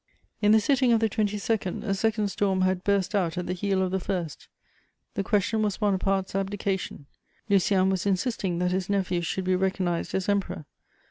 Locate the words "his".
8.71-8.89